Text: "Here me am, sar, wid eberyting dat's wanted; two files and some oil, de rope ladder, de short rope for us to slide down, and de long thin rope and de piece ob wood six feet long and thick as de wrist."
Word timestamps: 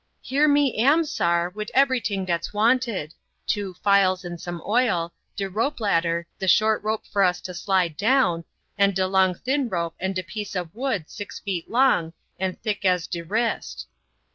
"Here 0.23 0.47
me 0.47 0.75
am, 0.79 1.03
sar, 1.05 1.51
wid 1.51 1.69
eberyting 1.75 2.25
dat's 2.25 2.51
wanted; 2.51 3.13
two 3.45 3.75
files 3.83 4.25
and 4.25 4.41
some 4.41 4.59
oil, 4.65 5.13
de 5.35 5.47
rope 5.47 5.79
ladder, 5.79 6.25
de 6.39 6.47
short 6.47 6.83
rope 6.83 7.05
for 7.05 7.21
us 7.21 7.39
to 7.41 7.53
slide 7.53 7.97
down, 7.97 8.43
and 8.79 8.95
de 8.95 9.05
long 9.05 9.35
thin 9.35 9.69
rope 9.69 9.93
and 9.99 10.15
de 10.15 10.23
piece 10.23 10.55
ob 10.55 10.71
wood 10.73 11.07
six 11.07 11.37
feet 11.39 11.69
long 11.69 12.13
and 12.39 12.59
thick 12.63 12.83
as 12.83 13.05
de 13.05 13.21
wrist." 13.21 13.85